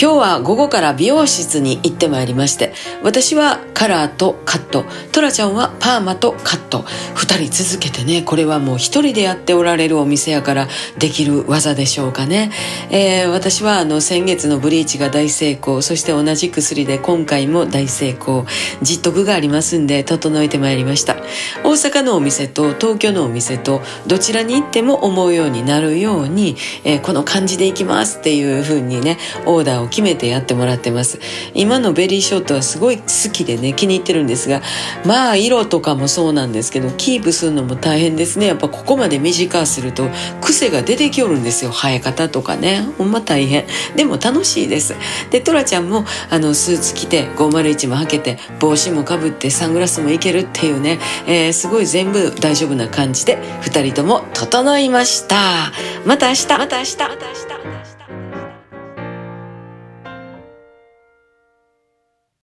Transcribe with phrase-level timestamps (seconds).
[0.00, 6.84] 今日は午後から美容室に行ってまいりまして私はカラーとカットトラちゃんはパーマとカット。
[7.16, 12.50] 2人続けてねこれはもう1人でやっておられるお店やからできる技でしょうかね、
[12.90, 18.46] えー、私はあの先月のブリーチが大成功そして同じ薬で今回も大成功。
[18.82, 21.16] 実得がありますんで整えてまいりました。
[21.64, 31.18] 大阪のお店と東京のお店とどちらに行っても思うようになるように、えー、この感じでいきますっていう風にねオーダーを決めてやってもらってます。
[31.54, 34.62] 今のベリーショートはすごい好きでね気に入ってるんですが
[35.04, 38.46] まあ色とかもそうなんですけどキープするのも大変ですね。
[38.46, 40.08] やっぱここまで短くすると
[40.40, 41.70] 癖が出てきおるんですよ。
[41.70, 42.86] 生え方とかね。
[42.98, 43.64] ほんま大変。
[43.96, 44.94] でも楽しいです。
[45.30, 55.72] でトラちゃんもあのスーツ着て501も履けて帽子もかぶってサングラスもいけるっていうね、えー、すごい全部大丈夫な感じで2人とも整いました。
[56.04, 56.96] また明日また明日。
[56.98, 57.08] また明日。
[57.08, 58.17] また明日。